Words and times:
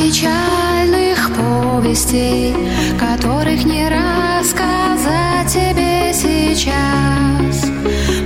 печальных 0.00 1.30
повестей, 1.36 2.54
которых 2.98 3.64
не 3.64 3.86
рассказать 3.88 5.46
тебе 5.46 6.12
сейчас. 6.14 7.70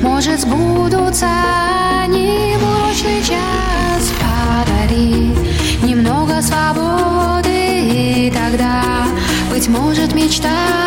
Может, 0.00 0.40
сбудутся 0.40 1.26
они 2.04 2.54
в 2.58 2.62
урочный 2.62 3.22
час. 3.22 4.12
Подари 4.20 5.34
немного 5.82 6.40
свободы, 6.40 7.48
и 7.48 8.32
тогда, 8.32 8.82
быть 9.50 9.66
может, 9.68 10.14
мечта 10.14 10.83